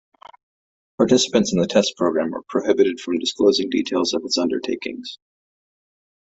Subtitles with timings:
[0.97, 5.19] Participants in the test program were prohibited from disclosing details of its undertakings.